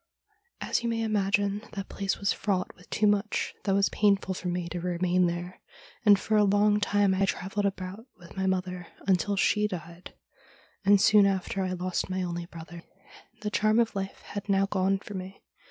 'As 0.67 0.81
you 0.81 0.89
may 0.89 1.03
imagine, 1.03 1.61
that 1.73 1.87
place 1.87 2.17
was 2.17 2.33
fraught 2.33 2.75
with 2.75 2.89
too 2.89 3.05
much 3.05 3.53
that 3.65 3.75
was 3.75 3.89
painful 3.89 4.33
for 4.33 4.47
me 4.47 4.67
to 4.69 4.79
remain 4.79 5.27
there, 5.27 5.61
and 6.03 6.17
for 6.19 6.35
a 6.37 6.43
long 6.43 6.79
time 6.79 7.13
I 7.13 7.25
travelled 7.25 7.67
about 7.67 8.07
with 8.17 8.35
my 8.35 8.47
mother, 8.47 8.87
until 9.05 9.35
she 9.35 9.67
died, 9.67 10.15
and 10.83 10.99
soon 10.99 11.27
after 11.27 11.61
I 11.61 11.73
lost 11.73 12.09
my 12.09 12.23
only 12.23 12.47
brother, 12.47 12.81
The 13.41 13.51
charm 13.51 13.77
of 13.77 13.93
life 13.95 14.21
had 14.23 14.49
now 14.49 14.65
gone 14.65 14.97
for 14.97 15.13
me. 15.13 15.43